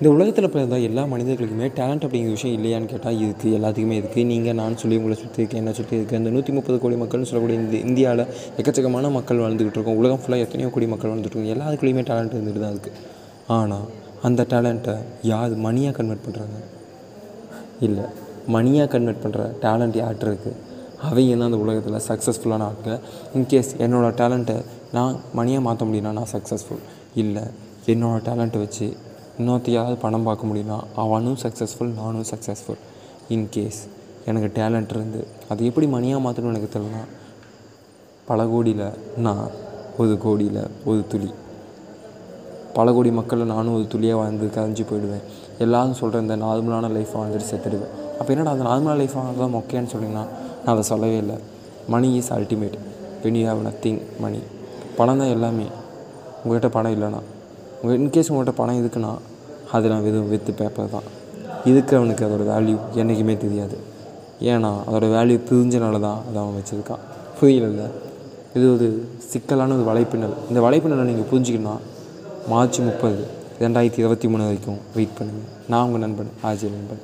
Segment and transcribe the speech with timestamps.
[0.00, 4.76] இந்த உலகத்தில் பிறந்த எல்லா மனிதர்களுக்குமே டேலண்ட் அப்படிங்கிற விஷயம் இல்லையான்னு கேட்டால் இருக்குது எல்லாத்துக்குமே இருக்குது நீங்கள் நான்
[4.82, 8.22] சொல்லி உங்களை சுற்றி இருக்கேன் என்னை சுற்றி இருக்குது அந்த நூற்றி முப்பது கோடி மக்கள்னு சொல்லக்கூடிய இந்த இந்தியாவில்
[8.60, 9.98] எக்கச்சக்கமான மக்கள் வாழ்ந்துக்கிட்டு இருக்கோம்.
[10.02, 11.50] உலகம் ஃபுல்லாக எத்தனையோ கோடி மக்கள் வாழ்ந்துட்டு இருக்கோம்.
[11.56, 12.96] எல்லாத்துக்குள்ளேயுமே டேலண்ட் இருந்துட்டு தான் இருக்குது
[13.58, 13.84] ஆனால்
[14.28, 14.94] அந்த டேலண்ட்டை
[15.32, 16.56] யார் மணியாக கன்வெர்ட் பண்ணுறாங்க
[17.88, 18.06] இல்லை
[18.56, 20.56] மணியாக கன்வெர்ட் பண்ணுற டேலண்ட் யார்கிட்ட இருக்குது
[21.10, 22.98] அவங்க தான் அந்த உலகத்தில் சக்ஸஸ்ஃபுல்லான ஆட்கள்.
[23.36, 24.58] இன்கேஸ் என்னோடய டேலண்ட்டை
[24.96, 26.82] நான் மணியாக மாற்ற முடியும்னா நான் சக்ஸஸ்ஃபுல்
[27.22, 27.44] இல்லை
[27.92, 28.88] என்னோடய டேலண்ட்டை வச்சு
[29.40, 32.80] இன்னொருத்தையாவது பணம் பார்க்க முடியும்னா அவனும் சக்ஸஸ்ஃபுல் நானும் சக்ஸஸ்ஃபுல்
[33.34, 33.78] இன்கேஸ்
[34.28, 37.04] எனக்கு டேலண்ட் இருந்து அது எப்படி மணியாக மாற்றணும்னு எனக்கு தெரியலனா
[38.28, 38.84] பல கோடியில்
[39.26, 39.46] நான்
[39.96, 41.30] ஒரு கோடியில் ஒரு துளி.
[42.76, 45.24] பல கோடி மக்களில் நானும் ஒரு துளியாக வாழ்ந்து கரைஞ்சி போயிடுவேன்.
[45.64, 47.90] எல்லாரும் சொல்கிற இந்த நார்மலான லைஃப் வாழ்ந்துட்டு செத்துடுவேன்.
[48.18, 50.24] அப்போ என்னடா அந்த நார்மலான லைஃப் வாழ்ந்து தான் மொக்கையான்னு சொன்னீங்கன்னா
[50.62, 51.36] நான் அதை சொல்லவே இல்லை.
[51.88, 52.78] Money is ultimate
[53.24, 54.40] when you have nothing money
[54.98, 55.66] பணம் தான் எல்லாமே.
[56.42, 57.20] உங்கள்கிட்ட பணம் இல்லைனா
[57.82, 59.12] உங்கள் இன்கேஸ் உங்கள்கிட்ட பணம் இருக்குன்னா
[59.72, 61.06] அது நான் வெறும் வித்து பேப்பர் தான்.
[61.64, 63.76] இருக்கிறவனுக்கு அதோடய அதோட வேல்யூ என்றைக்குமே தெரியாது.
[64.40, 67.02] ஏன்னா அதோட வேல்யூ தெரிஞ்சனால தான் அதை அவன் வச்சுருக்கான்.
[67.40, 67.90] புரியல
[68.54, 70.36] இது ஒரு சிக்கலான ஒரு வலைப்பின்னல்.
[70.48, 71.76] இந்த வலைப்பின்னலை நீங்கள் புரிஞ்சிக்கணும்னா
[72.48, 73.20] மார்ச் முப்பது
[73.60, 77.02] ரெண்டாயிரத்தி இருபத்தி மூணு வரைக்கும் வெயிட் பண்ணுங்கள் நான் உங்கள் நண்பன் ஆஜய் நண்பன்.